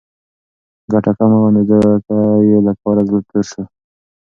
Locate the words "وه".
1.41-1.49